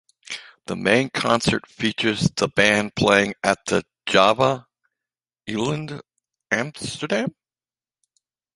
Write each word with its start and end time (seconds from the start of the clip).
The 0.65 0.75
main 0.75 1.11
concert 1.11 1.67
features 1.67 2.21
the 2.35 2.47
band 2.47 2.95
playing 2.95 3.35
at 3.43 3.63
the 3.67 3.83
Java-eiland, 4.07 6.01
Amsterdam. 6.49 7.35